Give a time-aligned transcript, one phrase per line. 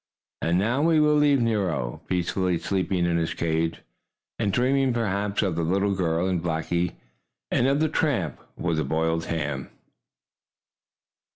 [0.41, 3.81] And now we will leave Nero peacefully sleeping in his cage,
[4.39, 6.93] and dreaming, perhaps, of the little girl and Blackie
[7.51, 9.69] and of the tramp with the boiled ham.